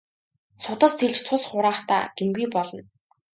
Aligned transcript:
Судас 0.63 0.93
тэлж 0.99 1.17
цус 1.25 1.43
хураахдаа 1.49 2.01
гэмгүй 2.17 2.47
болно. 2.55 2.81